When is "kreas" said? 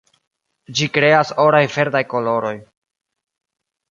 0.95-1.33